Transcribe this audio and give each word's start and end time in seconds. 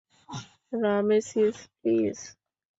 Ramesses, 0.81 1.57
please. 1.77 2.17